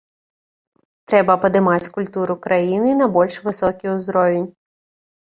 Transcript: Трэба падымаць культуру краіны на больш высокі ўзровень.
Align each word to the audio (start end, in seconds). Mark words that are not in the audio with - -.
Трэба 1.11 1.35
падымаць 1.43 1.91
культуру 1.99 2.39
краіны 2.49 2.97
на 3.05 3.13
больш 3.19 3.33
высокі 3.53 3.97
ўзровень. 3.97 4.53